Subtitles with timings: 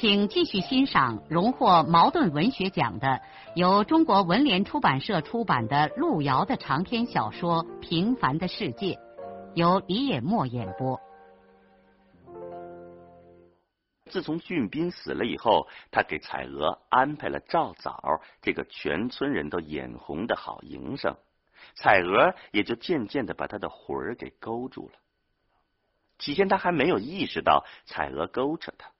[0.00, 3.20] 请继续欣赏荣获茅盾文学奖的、
[3.56, 8.94] 由中国文联出版社出版的路遥的长篇小说《平凡的世界》，
[9.56, 11.00] 由李野墨演播。
[14.08, 21.16] 自从俊斌死了以后，他给彩娥安排了赵枣这个全村人都眼红的好营生，
[21.74, 24.94] 彩娥也就渐渐的把他的魂儿给勾住了。
[26.20, 28.92] 起先他还没有意识到彩娥勾扯他。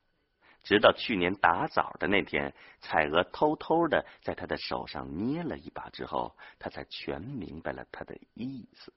[0.68, 2.52] 直到去年打枣的那天，
[2.82, 8.92] 彩娥偷偷的在他的手上捏了一把之后，他才全明白了他的意思。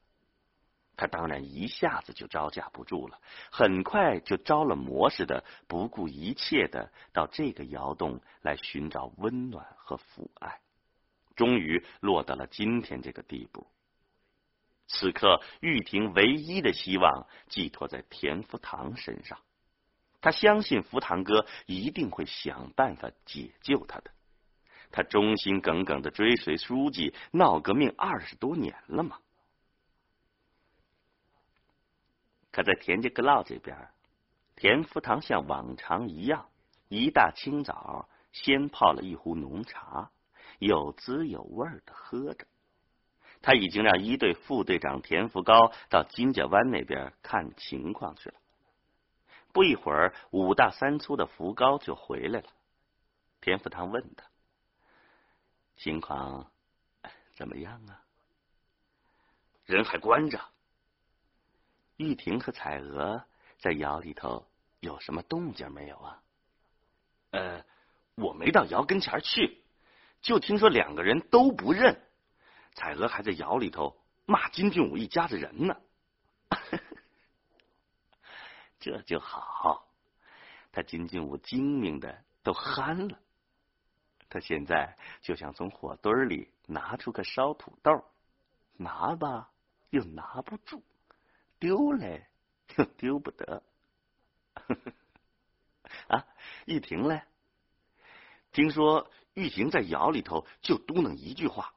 [0.98, 3.18] 他当然一下子就招架不住了，
[3.54, 10.60] 很快就着了魔似的，不顾一切的到这个窑洞来寻找温暖和抚爱，
[11.38, 13.66] 终于落到了今天这个地步。
[14.88, 19.40] 此刻，玉婷唯一的希望寄托在田福堂身上。
[20.22, 24.12] 他相信福堂哥一定会想办法解救他的。
[24.92, 29.20] 他忠心耿耿的追随书记闹革命二十多年了嘛。
[32.52, 33.78] 可在田家阁老这边，
[34.58, 36.50] 田福堂像往常一样，
[36.90, 40.12] 一大清早先泡了一壶浓茶，
[40.60, 42.46] 有滋有味的喝着。
[43.42, 48.36] 他已经让一队副队长田福高到金家湾那边看情况去了。
[49.54, 52.48] 不一会儿，五大三粗的福高就回来了。
[53.42, 54.26] 田福堂问他
[55.78, 56.52] ：“情况
[57.36, 58.04] 怎么样啊？”
[59.66, 60.40] 人还关着。
[61.98, 63.24] 玉婷和彩娥
[63.60, 64.48] 在窑里头
[64.80, 66.24] 有什么动静没有啊？
[67.32, 67.64] 呃，
[68.16, 69.64] 我没到窑跟前去，
[70.22, 72.02] 就听说两个人都不认。
[72.74, 75.78] 彩娥还在窑里头骂金俊武一家子人呢。
[78.82, 79.88] 这就好，
[80.72, 83.18] 他金俊武精明的都憨了。
[84.28, 88.04] 他现在就想从火堆里拿出个烧土豆，
[88.78, 89.52] 拿吧
[89.92, 90.82] 又拿不住，
[91.60, 92.28] 丢嘞
[92.76, 93.62] 又丢不得。
[96.10, 96.26] 啊，
[96.66, 97.24] 玉婷嘞？
[98.52, 101.74] 听说玉婷在窑里头就嘟囔一句话。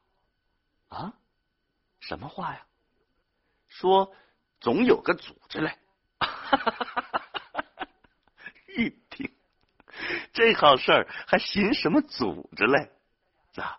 [0.89, 1.13] 啊？
[2.01, 2.67] 什么话呀？
[3.69, 4.15] 说
[4.61, 5.79] 总有个组织嘞。
[6.19, 6.57] 哈哈
[7.03, 7.89] 哈！
[8.67, 9.31] 玉婷，
[10.33, 12.91] 这好事儿还寻什么组织嘞？
[13.53, 13.79] 咋，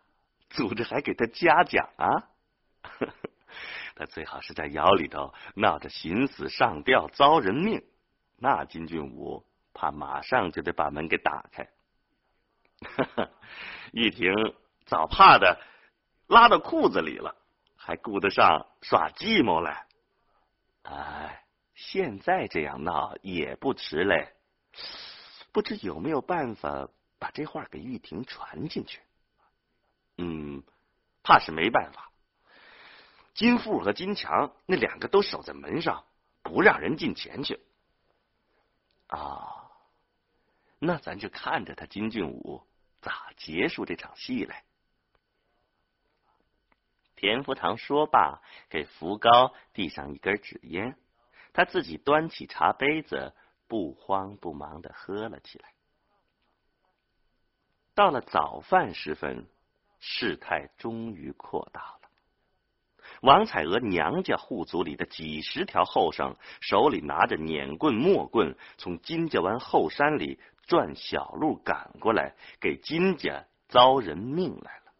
[0.50, 2.30] 组织还给他嘉奖啊？
[3.96, 7.84] 他最好是在窑里头闹着寻死上吊遭人命，
[8.38, 11.70] 那金俊武怕马上就得把门给打开。
[13.94, 14.34] 玉婷
[14.86, 15.62] 早怕的
[16.28, 17.36] 拉到裤子里了，
[17.78, 19.76] 还顾得上耍寂寞嘞？
[20.84, 21.45] 哎。
[21.76, 24.34] 现在这样闹也不迟嘞，
[25.52, 29.02] 不知有没有办法把这话给玉婷传进去？
[30.18, 30.64] 嗯，
[31.22, 32.10] 怕是没办法。
[33.34, 36.06] 金富和金强那两个都守在门上，
[36.42, 37.60] 不让人进前去。
[39.08, 39.70] 啊，
[40.80, 42.64] 那咱就看着他金俊武
[43.02, 44.56] 咋结束这场戏嘞。
[47.18, 50.98] 田福堂说罢，给福高递上一根纸烟。
[51.56, 53.34] 他自己端起茶杯子，
[53.66, 55.70] 不慌不忙的喝了起来。
[57.94, 59.48] 到了早饭时分，
[60.02, 62.02] 事态终于扩大了。
[63.22, 70.38] 王彩娥娘家户族里的几十条后生，手里拿着碾棍、磨棍，从金家湾后山里
[70.68, 74.92] 转小路赶过来，给金家遭人命来了。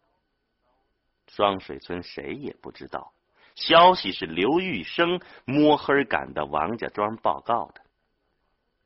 [1.26, 3.12] 双水村谁也不知道。
[3.56, 7.80] 消息是刘玉生摸黑赶到王家庄报告的。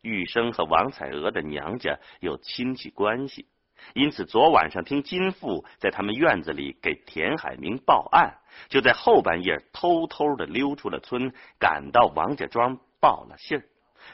[0.01, 3.47] 玉生和王彩娥的娘家有亲戚关系，
[3.95, 8.39] 因此昨晚上听金富在他们院子里给田海明报案，
[8.69, 13.65] 就在后半夜偷偷的溜出了村，赶到王家庄报了信儿。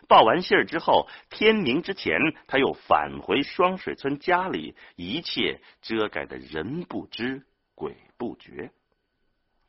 [0.08, 2.18] 报完信儿之后，天明之前
[2.48, 7.44] 他又返回双水村家里，一切遮盖的人不知
[7.74, 8.72] 鬼不觉。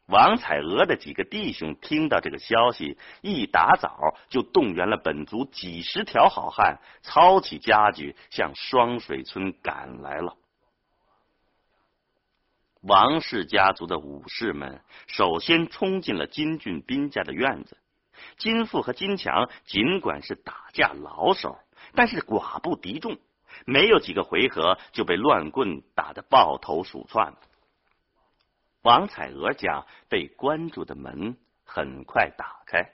[0.07, 10.37] 王彩娥的几个弟兄听到这个消息，一打早就动员了本族几十条好汉，操起家具向双水村赶来了。
[12.81, 17.77] 王氏家族的武士们首先冲进了金俊斌家的院子。
[18.37, 21.59] 金富和金强尽管是打架老手，
[21.95, 23.17] 但是寡不敌众，
[23.65, 27.33] 没有几个回合就被乱棍打得抱头鼠窜。
[28.83, 32.93] 王彩娥家被关住的门很快打开，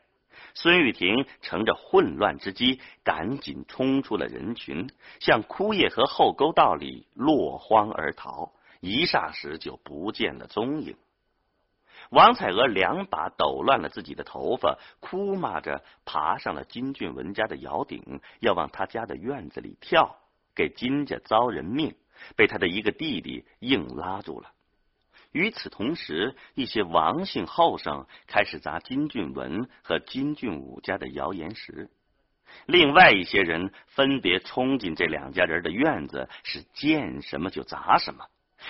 [0.55, 4.89] 孙玉婷乘着混乱之机，赶紧冲出了人群，
[5.19, 10.95] 向枯叶和后沟道里落荒而逃，一霎时就不见了踪影。
[12.09, 20.17] 王彩娥两把抖乱了自己的头发，哭骂着爬上了金俊文家的窑顶，要往他家的院子里跳，
[20.55, 21.95] 给金家遭人命，
[22.35, 24.52] 被他的一个弟弟硬拉住了。
[25.33, 31.89] 与此同时，一些王姓后生开始砸金俊文和金俊武家的谣言石。
[32.67, 38.27] 另外一些人分别冲进这两家人的院子，是见什么就砸什么。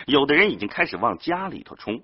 [0.07, 2.01] 有的人已经开始往家里头冲。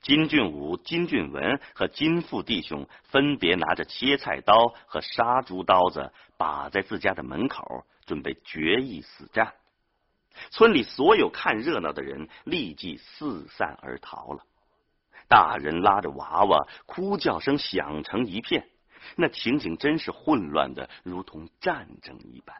[0.00, 9.52] 金俊武、金俊文和金富弟兄分别拿着切菜刀和杀猪刀子，把在自家的门口，准备决一死战。
[10.50, 14.42] 村里所有看热闹的人立即四散而逃了，
[15.28, 18.68] 大人拉着娃娃，哭叫声响成一片，
[19.16, 22.56] 那情景真是混乱的，如同战争一般。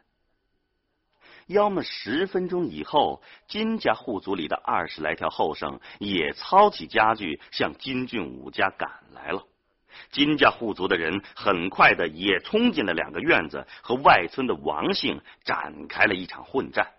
[1.47, 9.47] 要么十分钟以后，金家户族里的二十来条后生也操起家具向金俊武家赶来了。
[10.11, 16.91] 金家户族的人很快的也冲进了两个院子，和外村的王姓展开了一场混战。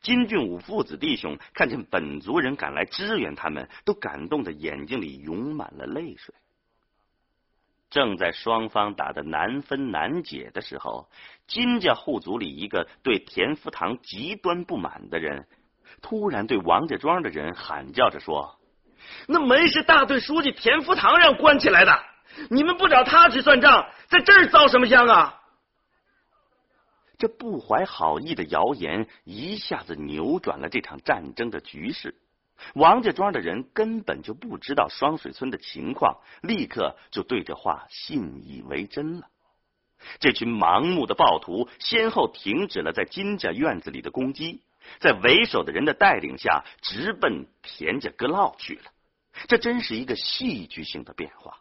[0.00, 6.34] 金俊武父子弟兄看见本族人赶来支援他们，都感动的眼睛里涌满了泪水。
[7.90, 11.08] 正在双方打得难分难解的时候，
[11.46, 15.46] 金家户族里一个对田福堂极端不满的人，
[16.02, 18.58] 突然对王家庄的人喊叫着说
[19.26, 21.98] ：“那门是大队书记田福堂让关起来的，
[22.50, 25.40] 你们不找他去算账，在这儿遭什么殃啊？”
[27.18, 32.14] 这不怀好意的谣言一下子扭转了这场战争的局势。
[32.74, 39.28] 王家庄的人根本就不知道双水村的情况，立刻就对这话信以为真了。
[40.20, 44.62] 这群盲目的暴徒先后停止了在金家院子里的攻击，
[45.00, 48.90] 在为首的人的带领下，直奔田家阁老去了。
[49.48, 51.60] 这真是一个戏剧性的变化。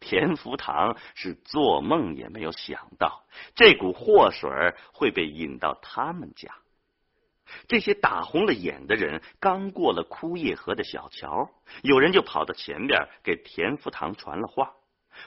[0.00, 3.24] 田福堂是做梦也没有想到，
[3.54, 4.50] 这股祸水
[4.92, 6.54] 会被引到他们家。
[7.66, 11.50] 这些打红了眼的人刚过了枯叶河的小桥，
[11.82, 14.74] 有人就跑到前边给田福堂传了话。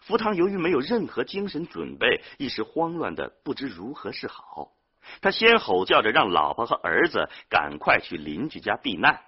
[0.03, 4.71] 福堂由于没有任何精神准备，一时慌乱的不知如何是好。
[5.19, 9.21] 他先吼叫着让老婆和儿子赶快去邻居家避难。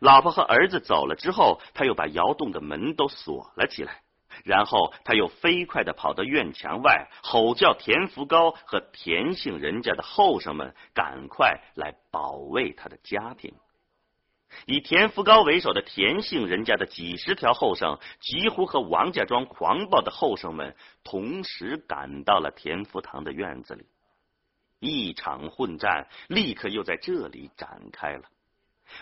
[0.00, 4.00] 老婆和儿子走了之后，他又把窑洞的门都锁了起来。
[4.44, 13.54] 然后他又飞快的跑到院墙外，吼叫田福高和田姓人家的后生们赶快来保卫他的家庭。
[14.64, 23.84] 以田福高为首的田姓人家的几十条后生，几乎和王家庄狂暴的后生们同时赶到了田福堂的院子里。
[24.80, 28.22] 一场混战立刻又在这里展开了。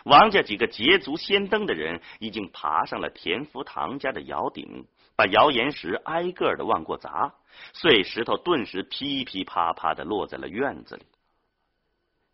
[0.05, 4.89] 王家几个捷足先登的人已经爬上了田福堂家的窑顶。
[5.17, 7.35] 把谣言石挨个的往过砸，
[7.73, 11.07] 碎石头顿时噼噼啪啪的落在了院子里。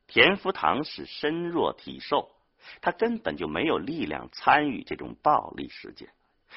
[0.08, 2.30] 田福堂是身弱体瘦，
[2.80, 6.10] 他根本就没有力量参与这种暴力事件。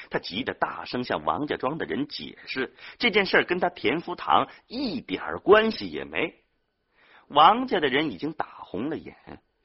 [0.09, 6.35] 他急得大声向王家庄的人解释，这件事跟他田福堂一点关系也没。
[7.27, 9.15] 王家的人已经打红了眼，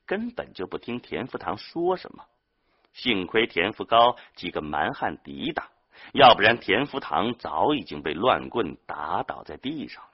[0.06, 2.26] 根本就不听田福堂说什么。
[2.92, 5.66] 幸亏田福高几个蛮汉抵挡。
[6.12, 10.10] 要不然，田福堂早已经被乱棍打倒在地上了。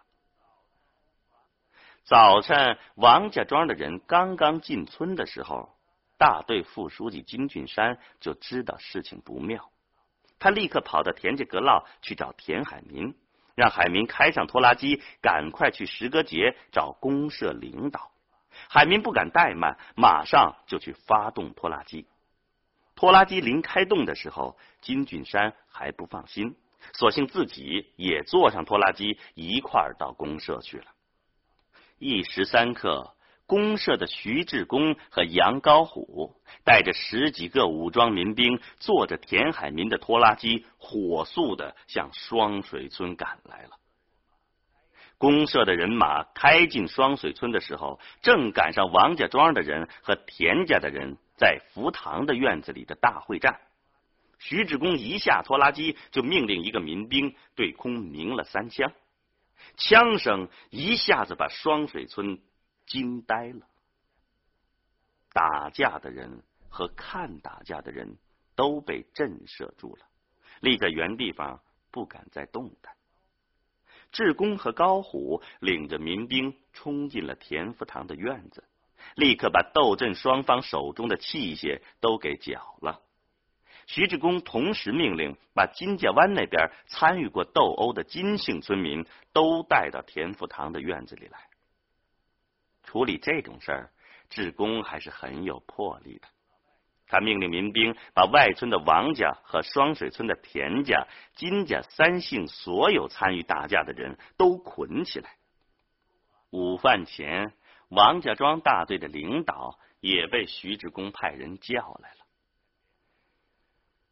[2.05, 5.71] 早晨，王家庄的人刚刚进村的时候，
[6.19, 9.71] 大队副书记金俊山就知道事情不妙，
[10.39, 13.15] 他立刻跑到田家阁老去找田海民，
[13.55, 18.13] 让海民开上拖拉机，赶快去石阁节找公社领导。
[18.69, 22.07] 海民不敢怠慢，马上就去发动拖拉机。
[22.97, 26.57] 拖拉机临开动的时候，金俊山还不放心，
[26.95, 30.87] 索性自己也坐上拖拉机，一块儿到公社去了。
[31.99, 33.15] 一时三刻，
[33.47, 36.35] 公社的徐志公和杨高虎
[36.65, 43.71] 带着十几个武装民兵，坐着田海民的拖拉机，火速的向双水村赶来了。
[45.19, 53.61] 公社的人马开进双水村的时候，正赶上王家庄的人和田家的人在福堂的院子里的大会战。
[54.39, 58.93] 徐志公一下拖拉机，就命令一个民兵对空鸣了三枪，
[59.77, 62.41] 枪声一下子把双水村。
[62.87, 63.67] 惊呆了！
[65.33, 68.17] 打架的人和看打架的人
[68.55, 70.07] 都被震慑住了，
[70.61, 72.95] 立在原地方不敢再动弹。
[74.13, 78.63] 志公和高虎领着民兵冲进了田福堂的院子，
[79.15, 83.01] 立刻把斗阵双方手中的器械都给缴了。
[83.87, 91.39] 徐志公同时命令把金家湾那边参与过斗殴的金姓村民都带到田福堂的院子里来。
[92.83, 93.91] 处理这种事儿，
[94.29, 96.27] 志公还是很有魄力的。
[97.09, 105.31] 他命令民兵把外村的王家和双水村的田家、金家三姓所有参与打架的人都捆起来。
[106.51, 107.53] 午饭前，
[107.89, 112.27] 王家庄大队的领导也被徐志公派人叫来了。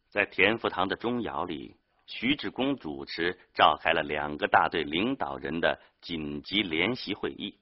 [0.09, 7.59] 在田福堂的钟窑里，徐志公主持召开了两个大队领导人的紧急联席会议。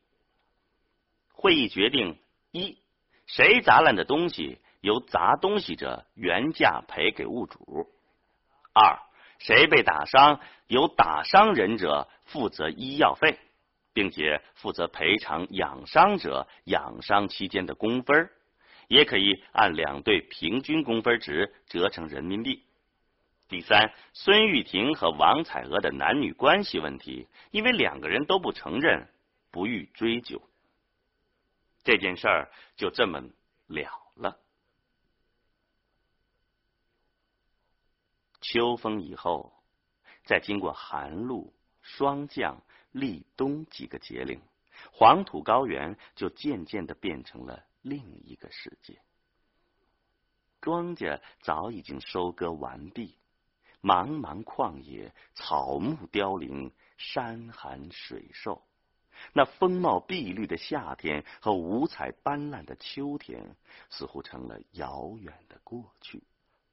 [1.34, 2.20] 会议决定：
[2.51, 2.77] 一，
[3.25, 7.88] 谁砸烂的东西，由砸东西者原价赔给物主；
[8.74, 9.00] 二，
[9.39, 13.39] 谁被打伤，由打伤人者负责医药费，
[13.94, 18.30] 并且负责赔偿养伤者养伤期间的工分
[18.88, 22.66] 也可以按两队平均工分值折成人民币。
[23.48, 29.08] 第三，孙玉婷和王彩娥的男女关系问题，因为两个人都不承认，
[29.52, 30.42] 不予追究。
[31.84, 33.22] 这件事儿就这么
[33.68, 34.40] 了了。
[38.42, 39.54] 秋风以后，
[40.24, 44.40] 再经过寒露、霜降、立冬几个节令，
[44.94, 49.02] 黄土高原就渐渐的变成了另一个世界。
[50.62, 53.18] 庄稼早已经收割完毕，
[53.82, 58.64] 茫茫旷野，草木凋零，山寒水瘦。
[59.34, 63.56] 那风貌碧绿的夏天和五彩斑斓的秋天，
[63.90, 66.24] 似乎成了遥远的过去。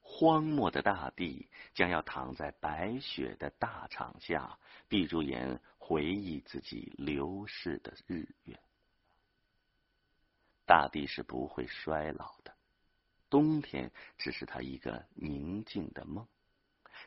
[0.03, 4.59] 荒漠的大地将要躺在白雪的大场下，
[4.89, 8.61] 闭住眼回忆自己流逝的日月。
[10.65, 12.55] 大地是不会衰老的，
[13.29, 16.29] 冬天只是他一个宁静的梦。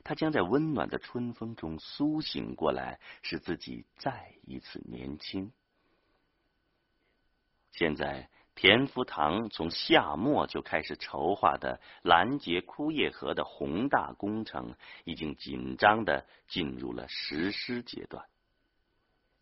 [0.04, 5.54] 他将在温暖的春风中苏醒过来，使自己再一次年轻。
[7.72, 14.76] 现在，田福堂从夏末就开始筹划的拦截枯叶河的宏大工程，
[15.06, 18.28] 已经紧张的进入了实施阶段。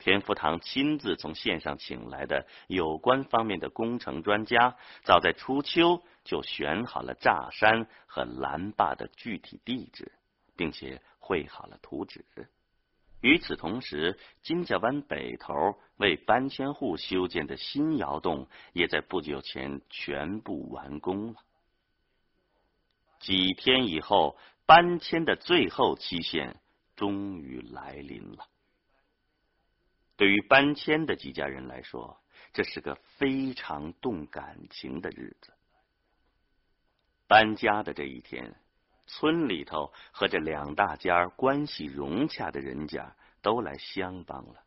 [0.01, 10.12] 田福堂亲自从县上请来的有关方面的工程专家，早在初秋就选好了炸山和拦坝的具体地址。
[10.62, 12.24] 并且绘好了图纸。
[13.22, 15.53] 与此同时，金家湾北头
[15.98, 21.39] 为搬迁户修建的新窑洞也在不久前全部完工了。
[23.20, 26.58] 几天以后，搬迁的最后期限
[26.96, 28.48] 终于来临了。
[30.22, 32.22] 对于搬迁的几家人来说，
[32.54, 35.51] 这是个非常动感情的日子。
[37.25, 38.54] 搬家的这一天。
[39.08, 44.63] 村里头和这两大家关系融洽的人家都来相帮了。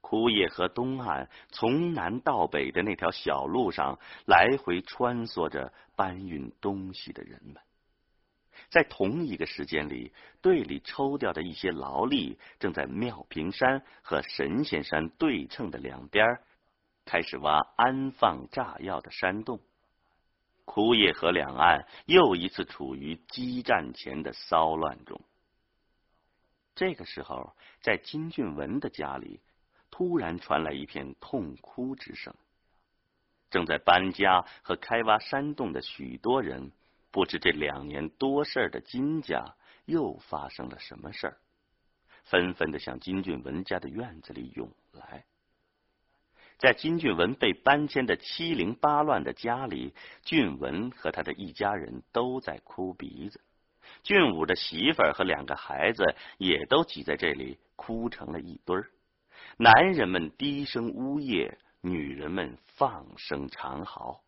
[0.00, 7.56] 枯叶河东岸从南到北的那条小路上，来回穿梭着搬运东西的人们。
[8.70, 16.38] 在同一个时间里，队里抽调的一些劳力正在妙平山和神仙山对称的两边
[17.04, 19.60] 开始挖安放炸药的山洞。
[20.64, 25.20] 枯叶河两岸又一次处于激战前的骚乱中。
[26.76, 29.40] 这个时候，在金俊文的家里，
[29.90, 32.32] 突然传来一片痛哭之声。
[33.50, 36.70] 正在搬家和开挖山洞的许多人，
[37.10, 41.38] 不知这两年多事儿的金家又发生了什么事儿，
[42.24, 45.24] 纷纷的向金俊文家的院子里涌来。
[46.58, 53.40] 在金俊文被搬迁的七零八乱的家里，俊文和他的一家人都在哭鼻子。
[54.02, 58.90] 俊武的媳妇儿和两个孩子也都挤在这里哭成了一堆儿。
[59.56, 64.22] 男人们低声呜咽，女人们放声长嚎，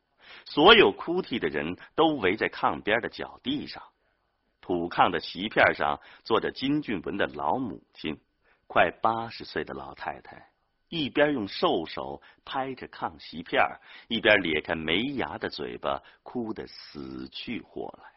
[0.45, 3.83] 所有哭啼的人都围在炕边的脚地上。
[4.61, 8.21] 土炕的席片上坐着金俊文的老母亲，
[8.69, 10.51] 快八十岁的老太太，
[10.89, 13.61] 一边用瘦手拍着炕席片，
[14.07, 18.13] 一边咧开没牙的嘴巴，哭得死去活来。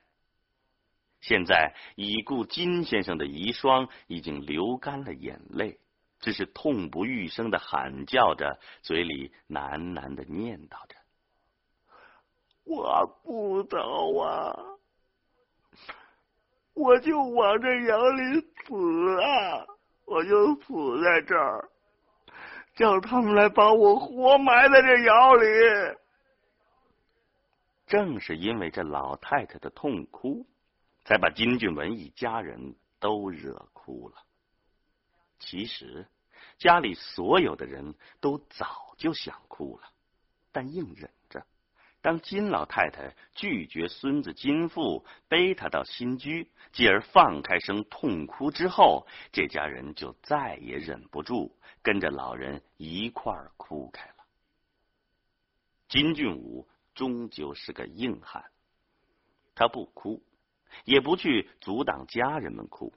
[1.21, 5.79] 现在已故金先生的遗孀已经流干了眼泪，
[6.19, 10.95] 只是痛不欲生的喊叫着，嘴里喃喃的念叨着
[12.65, 14.53] ：“我不走啊，
[16.73, 19.65] 我就往这窑里死啊，
[20.05, 21.69] 我就死在这儿，
[22.75, 25.47] 叫他们来把我活埋在这窑里。”
[27.87, 30.45] 正是因为这老太太的痛哭。
[31.07, 34.15] 才把金俊文一家人都惹哭了。
[35.37, 36.07] 其实
[36.57, 39.87] 家里所有的人都早就想哭了，
[40.51, 41.07] 但硬忍。
[42.05, 54.17] 当金老太太拒绝孙子金富背她到新居，继而放开声痛哭之后，这家人就再也忍不住，跟着老人一块儿哭开了。
[55.87, 58.45] 金俊武终究是个硬汉，
[59.55, 60.21] 他不哭。
[60.83, 62.93] 也不去阻挡家人们哭，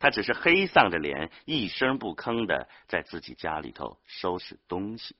[0.00, 5.14] 他只是黑丧着脸，一声不吭的在自己家里头收拾东西。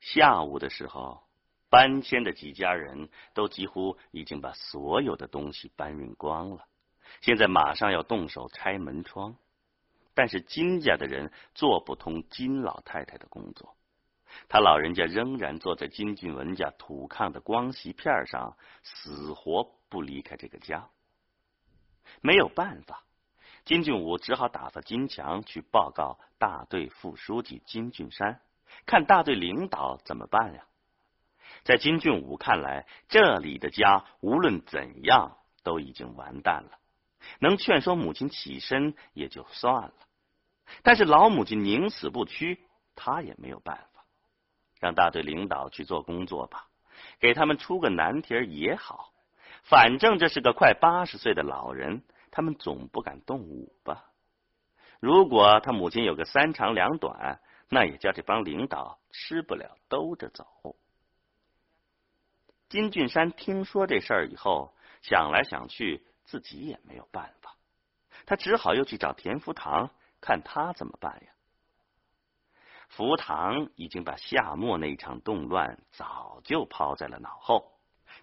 [0.00, 1.22] 下午的时候，
[1.72, 6.66] 搬迁的几家人都几乎已经把所有的东西搬运光了，
[7.22, 9.34] 现在马上要动手拆门窗，
[10.12, 13.74] 但是金家的人做不通金老太太的工作，
[14.50, 19.72] 他老人家仍然坐在金俊文家土炕的光席片上，死活。
[19.88, 20.88] 不离开这个家，
[22.22, 23.04] 没有办法，
[23.66, 28.40] 金俊武只好打发金强去报告大队副书记金俊山，
[28.86, 30.64] 看大队领导怎么办呀？
[31.64, 36.78] 在金俊武看来，这里的家无论怎样都已经完蛋了，
[37.38, 39.94] 能劝说母亲起身也就算了，
[40.82, 42.60] 但是老母亲宁死不屈，
[42.96, 44.04] 他也没有办法，
[44.80, 46.66] 让大队领导去做工作吧，
[47.20, 49.12] 给他们出个难题也好。
[49.62, 54.06] 反正这是个快八十岁的老人，他们总不敢动武吧？
[54.98, 60.44] 如果他母亲有个三长两短，那也叫这帮领导吃不了兜着走。
[62.72, 67.54] 金俊山听说这事儿以后，想来想去，自己也没有办法，
[68.24, 69.90] 他只好又去找田福堂，
[70.22, 71.32] 看他怎么办呀？
[72.88, 77.70] 福堂已经把夏末那场动乱早就抛在了脑后。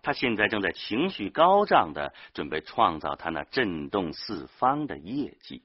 [0.01, 5.61] 他现在正在情绪高涨的准备创造他那震动四方的业绩。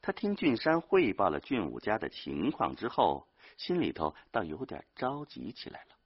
[0.00, 5.97] 他听俊山汇报了俊武家的情况之后，心里头倒有点着急起来了。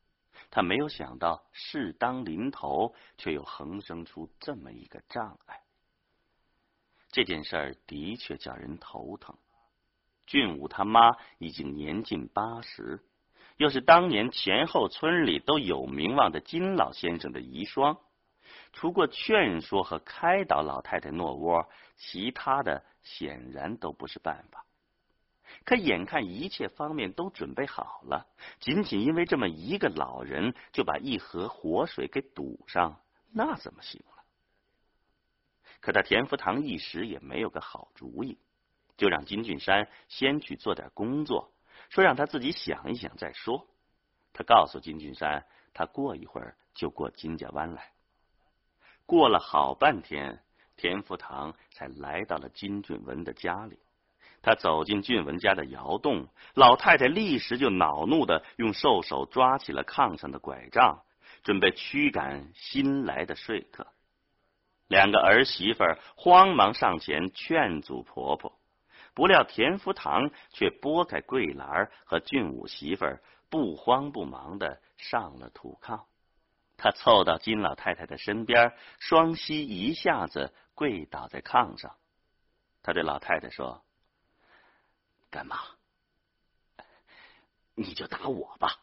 [0.53, 5.63] 他没有想到事当临头，却又横生出这么一个障碍。
[7.11, 9.35] 这件事儿的确叫人头疼。
[10.27, 13.01] 俊武他妈已经年近八十。
[13.57, 17.99] 又是当年前后村里都有名望的金老先生的遗孀，
[18.73, 24.67] 除过劝说和开导老太太诺窝，其他的显然都不是办法。
[25.65, 28.27] 可眼看一切方面都准备好了，
[28.61, 34.23] 仅仅因为这么一个老人就把一河活水给堵上，那怎么行了？
[35.81, 38.39] 可他田福堂一时也没有个好主意，
[38.97, 41.53] 就让金俊山先去做点工作。
[41.89, 43.67] 说让他自己想一想再说。
[44.33, 45.45] 他告诉金俊山，
[45.75, 47.93] 他过一会儿就过金家湾来。
[49.05, 50.43] 过了好半天，
[50.77, 53.79] 田福堂才来到了金俊文的家里。
[54.43, 61.03] 他走进俊文家的窑洞，老太太立时就恼怒的用瘦手抓起了炕上的拐杖，
[61.43, 63.87] 准备驱赶新来的说客。
[64.89, 65.85] 两个儿媳妇
[66.17, 68.59] 慌忙上前劝阻婆婆。
[69.15, 73.05] 不料田福堂却拨开桂兰和俊武媳妇，
[73.51, 76.01] 不慌不忙的上了土炕。
[76.79, 81.95] 他凑到金老太太的身边，双膝一下子跪倒在炕上。
[82.83, 83.83] 他对老太太说
[85.33, 85.59] ：“干妈，
[87.75, 88.79] 你就打我吧。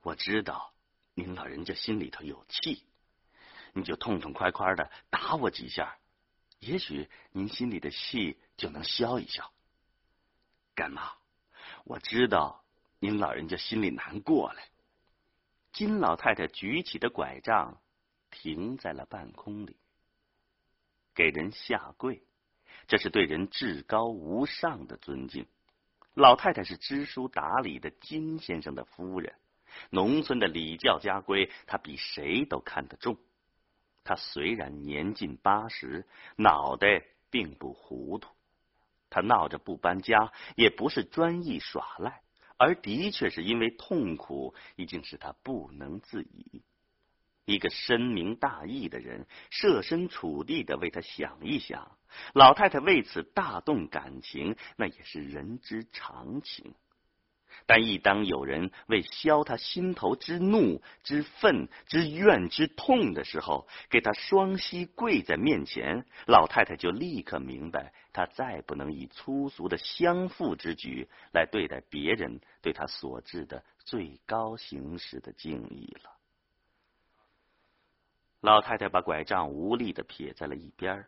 [0.00, 0.72] 我知道
[1.14, 2.86] 您老人家心里头有气，
[3.74, 5.98] 你就痛痛快快的打我几下。”
[6.60, 9.52] 也许您心里的气就能消一消，
[10.74, 11.12] 干妈，
[11.84, 12.64] 我知道
[12.98, 14.62] 您老人家心里难过了。
[15.72, 17.78] 金老太太举起的拐杖
[18.30, 19.76] 停在了半空里，
[21.14, 22.22] 给人下跪，
[22.86, 25.46] 这是对人至高无上的尊敬。
[26.14, 29.34] 老太太是知书达理的金先生的夫人，
[29.90, 33.18] 农村的礼教家规，她比谁都看得重。
[34.02, 38.30] 她虽然年近八十，脑袋并不糊涂。
[39.10, 42.22] 她闹着不搬家，也不是专意耍赖，
[42.56, 46.62] 而的确是因为痛苦已经使她不能自已。
[47.46, 51.96] 一个深明大义的人，设身处地的为他想一想，
[52.34, 56.74] 老太太为此大动感情，那也是人之常情。
[57.64, 76.15] 但一当有人为消他心头之怒、之愤、之怨、之痛的时候，给他双膝跪在面前，老太太就立刻明白，他再不能以粗俗的相父之举来对待别人对他所致的最高形式的敬意了。
[78.46, 81.04] 老太太把拐杖无力的撇在了一边，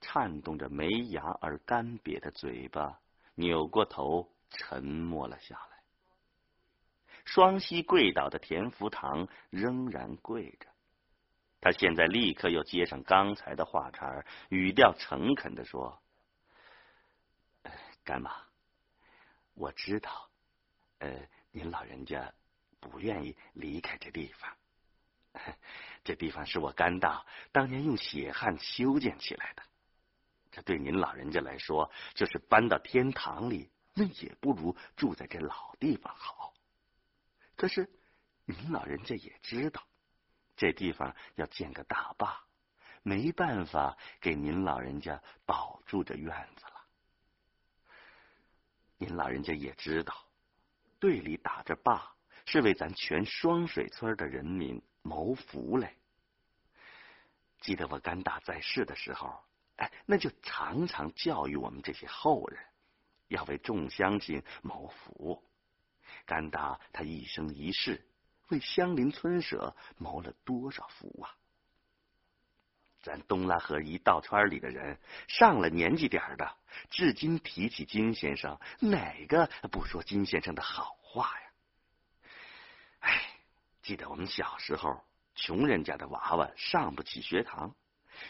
[0.00, 3.00] 颤动着没牙而干瘪的嘴巴，
[3.34, 5.82] 扭过头沉默了下来。
[7.24, 10.68] 双膝跪倒的田福堂仍然跪着，
[11.60, 16.00] 他现在立刻又接上刚才的话茬，语调诚恳的说
[18.06, 18.30] ：“干妈，
[19.54, 20.30] 我知道，
[21.00, 22.32] 呃，您老人家
[22.78, 24.56] 不愿意离开这地方。”
[26.04, 29.62] 这地方是我干大当年用血汗修建起来的，
[30.50, 36.52] 这对您老人家来说，就是搬到天堂里，那也不如住在这老地方好。
[37.54, 37.88] 可是
[38.44, 39.80] 您老人家也知道，
[40.56, 42.42] 这地方要建个大坝，
[43.02, 46.72] 没办法给您老人家保住这院子了。
[48.98, 50.14] 您老人家也知道，
[50.98, 52.12] 队里打着坝，
[52.44, 54.82] 是为咱全双水村的人民。
[55.02, 55.96] 谋福嘞！
[57.60, 59.42] 记得我干大在世的时候，
[59.76, 62.64] 哎，那就常常教育我们这些后人，
[63.28, 65.42] 要为众乡亲谋福。
[66.26, 68.06] 干大他一生一世
[68.48, 71.34] 为乡邻村舍谋了多少福啊！
[73.00, 76.56] 咱东拉河一道圈里的人，上了年纪点的，
[76.90, 81.51] 至今提起金先生，哪个不说金先生的好话呀？
[83.82, 87.74] 记得我们小时候，穷人家的娃娃上不起学堂，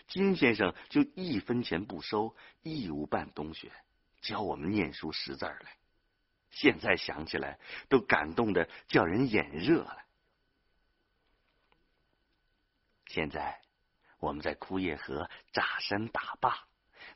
[0.08, 3.70] 金先生就一分钱不收，义务办冬学，
[4.22, 5.76] 教我们念书识字来。
[6.50, 9.98] 现在想起来，都感动的叫人眼热了。
[13.06, 13.60] 现在
[14.18, 16.66] 我们在枯叶河炸山打坝，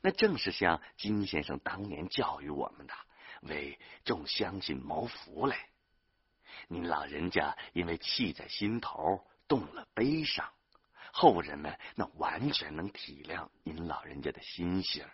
[0.01, 2.93] 那正是像金先生当年教育我们的，
[3.41, 5.69] 为众乡亲谋福来。
[6.67, 10.51] 您老人家因为气在心头，动了悲伤，
[11.11, 15.05] 后人们那完全能体谅您老人家的心性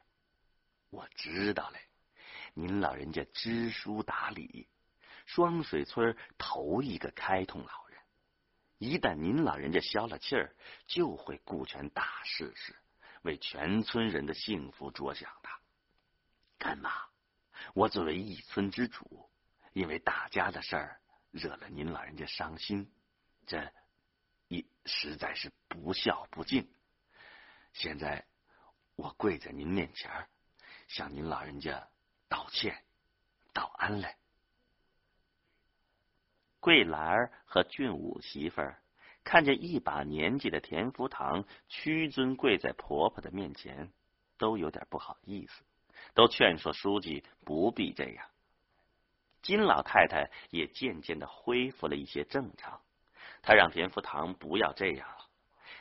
[0.89, 1.79] 我知道嘞，
[2.53, 4.67] 您老人家知书达理，
[5.25, 7.99] 双水村头一个开通老人。
[8.77, 12.75] 一旦您老人家消了气儿，就会顾全大事事，
[13.21, 15.49] 为全村人的幸福着想的。
[16.57, 16.91] 干妈，
[17.73, 19.29] 我作为一村之主，
[19.71, 20.99] 因为大家的事儿。
[21.33, 22.91] 惹了您老人家伤心，
[23.47, 23.73] 这
[24.49, 26.71] 一实在是不孝不敬。
[27.73, 28.23] 现在
[28.95, 30.27] 我跪在您面前，
[30.87, 31.89] 向您老人家
[32.29, 32.83] 道歉
[33.51, 34.15] 道安来。
[36.59, 38.83] 桂兰儿和俊武媳妇儿
[39.23, 43.91] 看见一把年纪的田福堂屈尊跪在婆婆的面前，
[44.37, 45.63] 都有点不好意思，
[46.13, 48.29] 都劝说书记不必这样。
[49.43, 52.81] 金老太太也渐渐的恢复了一些正常，
[53.43, 55.25] 她让田福堂不要这样了。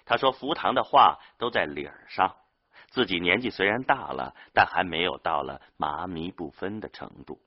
[0.04, 2.36] 她说：“福堂的话都在理儿上，
[2.90, 7.40] 自己年纪虽然大了，但还没有到了麻迷不分的程度。”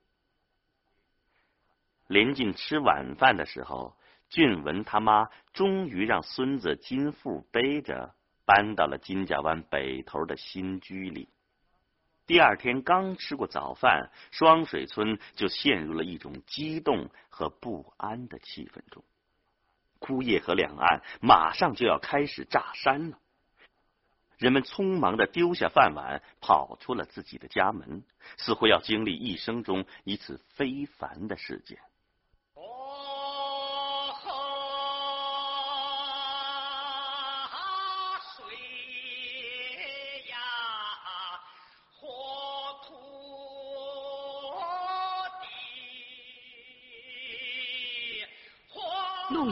[2.08, 3.96] 临近吃晚饭的时候，
[4.30, 8.14] 俊文他妈终于让孙子金富背着
[8.46, 11.28] 搬到了金家湾北头的新居里。
[12.26, 19.04] 第二天刚吃过早饭，双水村就陷入了一种激动和不安的气氛中。
[19.98, 23.18] 枯叶河两岸马上就要开始炸山了，
[24.38, 28.02] 人们匆忙的丢下饭碗，跑出了自己的家门，
[28.36, 31.78] 似乎要经历一生中一次非凡的事件。